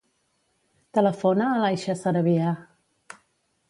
Telefona 0.99 1.51
a 1.51 1.61
l'Aisha 1.67 1.99
Sarabia. 2.03 2.59